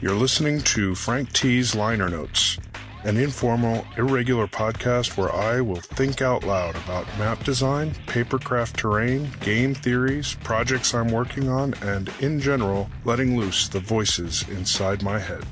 [0.00, 2.56] You're listening to Frank T's Liner Notes,
[3.02, 9.28] an informal, irregular podcast where I will think out loud about map design, papercraft terrain,
[9.40, 15.18] game theories, projects I'm working on, and in general, letting loose the voices inside my
[15.18, 15.44] head.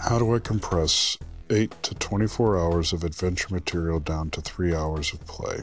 [0.00, 1.18] How do I compress
[1.50, 5.60] 8 to 24 hours of adventure material down to 3 hours of play?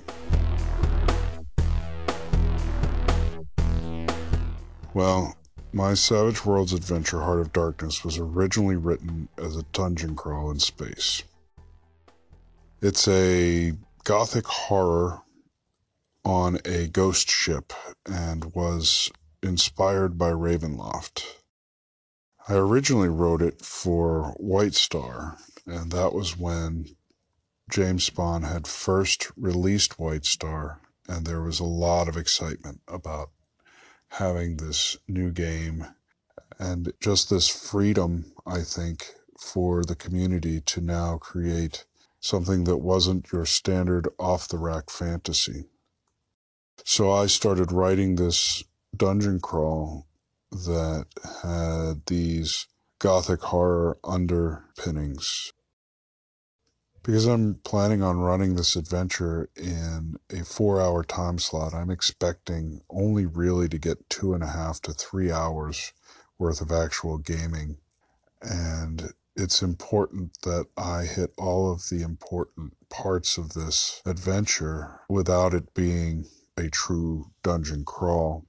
[4.94, 5.36] Well,
[5.74, 10.60] my Savage Worlds adventure Heart of Darkness was originally written as a dungeon crawl in
[10.60, 11.24] space.
[12.80, 15.20] It's a gothic horror
[16.24, 17.74] on a ghost ship
[18.06, 21.24] and was inspired by Ravenloft.
[22.50, 26.96] I originally wrote it for White Star, and that was when
[27.70, 33.32] James Spahn had first released White Star, and there was a lot of excitement about
[34.12, 35.88] having this new game
[36.58, 41.84] and just this freedom, I think, for the community to now create
[42.22, 45.66] something that wasn't your standard off the rack fantasy.
[46.86, 48.64] So I started writing this
[48.96, 50.07] dungeon crawl
[50.52, 51.06] that
[51.44, 52.68] had these
[53.00, 55.52] gothic horror underpinnings.
[57.04, 62.82] Because I'm planning on running this adventure in a four hour time slot, I'm expecting
[62.90, 65.94] only really to get two and a half to three hours
[66.38, 67.78] worth of actual gaming.
[68.42, 75.54] And it's important that I hit all of the important parts of this adventure without
[75.54, 76.26] it being
[76.58, 78.46] a true dungeon crawl.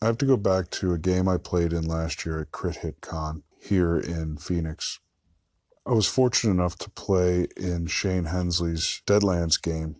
[0.00, 2.76] I have to go back to a game I played in last year at Crit
[2.76, 5.00] Hit Con here in Phoenix.
[5.84, 9.96] I was fortunate enough to play in Shane Hensley's Deadlands game.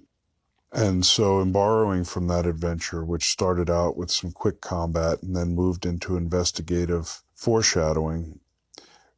[0.71, 5.35] And so, in borrowing from that adventure, which started out with some quick combat and
[5.35, 8.39] then moved into investigative foreshadowing,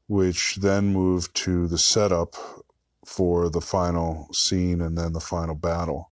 [0.07, 2.37] which then moved to the setup
[3.05, 6.11] for the final scene and then the final battle.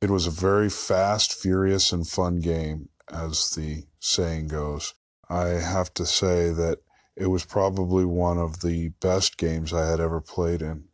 [0.00, 4.94] It was a very fast, furious, and fun game as the saying goes.
[5.28, 6.78] I have to say that
[7.16, 10.84] it was probably one of the best games I had ever played in.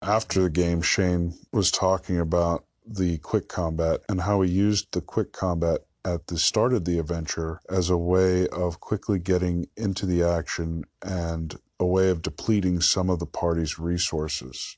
[0.00, 5.00] After the game, Shane was talking about the quick combat and how he used the
[5.00, 10.04] quick combat at the start of the adventure as a way of quickly getting into
[10.04, 14.76] the action and a way of depleting some of the party's resources.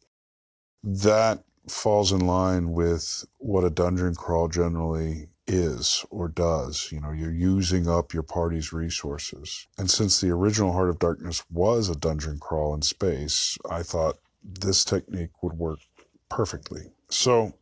[0.83, 6.91] That falls in line with what a dungeon crawl generally is or does.
[6.91, 9.67] You know, you're using up your party's resources.
[9.79, 14.19] And since the original Heart of Darkness was a dungeon crawl in space, I thought
[14.43, 15.81] this technique would work
[16.29, 16.93] perfectly.
[17.11, 17.55] So,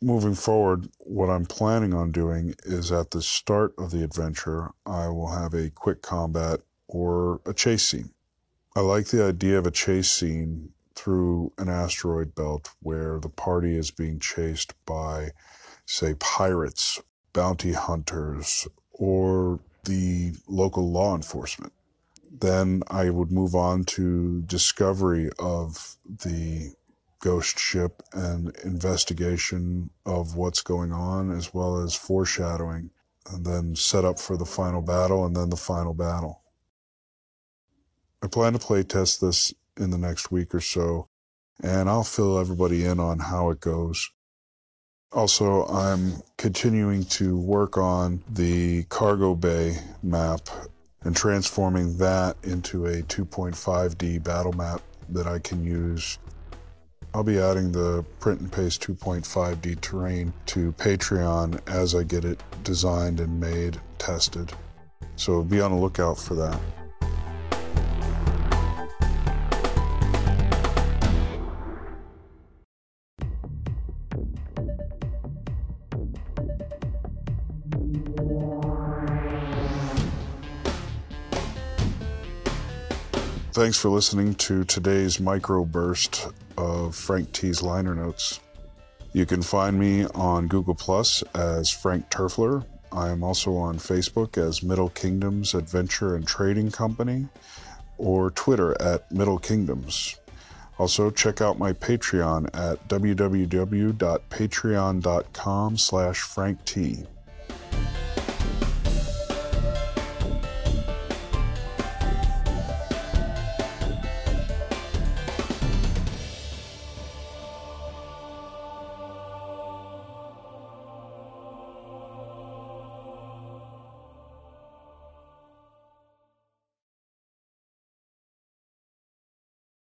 [0.00, 5.08] moving forward, what I'm planning on doing is at the start of the adventure, I
[5.08, 8.10] will have a quick combat or a chase scene.
[8.74, 13.76] I like the idea of a chase scene through an asteroid belt where the party
[13.76, 15.30] is being chased by,
[15.86, 17.00] say, pirates
[17.36, 21.72] bounty hunters or the local law enforcement.
[22.40, 26.72] Then I would move on to discovery of the
[27.20, 32.90] ghost ship and investigation of what's going on, as well as foreshadowing,
[33.30, 36.40] and then set up for the final battle and then the final battle.
[38.22, 41.08] I plan to play test this in the next week or so,
[41.62, 44.10] and I'll fill everybody in on how it goes.
[45.12, 50.40] Also, I'm continuing to work on the cargo bay map
[51.02, 56.18] and transforming that into a 2.5D battle map that I can use.
[57.14, 62.42] I'll be adding the print and paste 2.5D terrain to Patreon as I get it
[62.64, 64.52] designed and made, tested.
[65.14, 66.60] So be on the lookout for that.
[83.56, 88.40] Thanks for listening to today's microburst of Frank T's liner notes.
[89.14, 92.66] You can find me on Google Plus as Frank Turfler.
[92.92, 97.28] I am also on Facebook as Middle Kingdoms Adventure and Trading Company
[97.96, 100.16] or Twitter at Middle Kingdoms.
[100.78, 107.06] Also, check out my Patreon at www.patreon.com slash frankt.